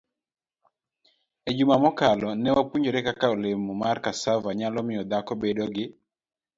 [1.49, 5.85] E juma mokalo, ne wapuonjore kaka olemo mar cassava nyalo miyo dhako obed gi